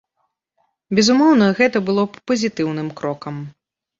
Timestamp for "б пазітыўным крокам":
2.13-3.35